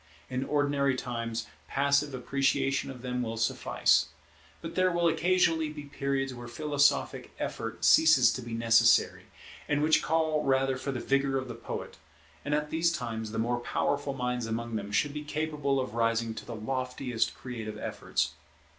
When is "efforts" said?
17.77-18.31